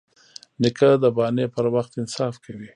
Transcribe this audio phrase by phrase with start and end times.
[0.61, 2.69] نیکه د بانې پر وخت انصاف کوي.